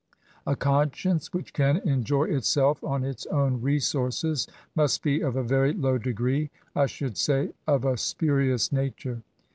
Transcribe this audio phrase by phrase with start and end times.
[0.47, 5.73] A conscience which can enjoy itself on its own resources, must be of a very
[5.73, 9.21] low degree— I should say of a spurious nature.